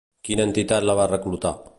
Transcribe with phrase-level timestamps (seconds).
[0.29, 1.53] Quina entitat la va reclutar?